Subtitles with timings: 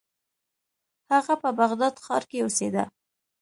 [1.11, 2.83] هغه په بغداد ښار کې اوسیده.